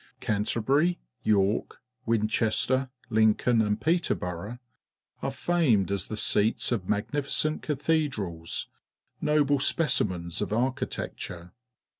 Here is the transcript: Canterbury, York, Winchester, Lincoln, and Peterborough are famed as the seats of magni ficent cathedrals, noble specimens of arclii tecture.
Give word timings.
Canterbury, 0.19 0.97
York, 1.21 1.79
Winchester, 2.07 2.89
Lincoln, 3.11 3.61
and 3.61 3.79
Peterborough 3.79 4.57
are 5.21 5.29
famed 5.31 5.91
as 5.91 6.07
the 6.07 6.17
seats 6.17 6.71
of 6.71 6.89
magni 6.89 7.21
ficent 7.21 7.61
cathedrals, 7.61 8.65
noble 9.21 9.59
specimens 9.59 10.41
of 10.41 10.49
arclii 10.49 10.89
tecture. 10.89 11.51